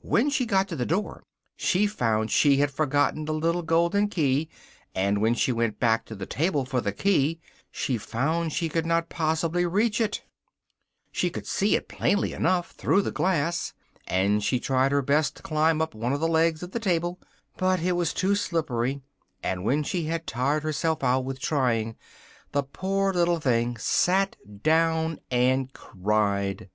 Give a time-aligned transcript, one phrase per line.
[0.00, 1.22] when she got to the door,
[1.56, 4.48] she found she had forgotten the little golden key,
[4.94, 7.38] and when she went back to the table for the key,
[7.70, 10.24] she found she could not possibly reach it:
[11.12, 13.74] she could see it plainly enough through the glass,
[14.06, 17.20] and she tried her best to climb up one of the legs of the table,
[17.58, 19.02] but it was too slippery,
[19.42, 21.94] and when she had tired herself out with trying,
[22.52, 26.70] the poor little thing sat down and cried.